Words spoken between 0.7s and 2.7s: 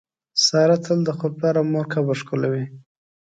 تل د خپل پلار او مور قبر ښکلوي.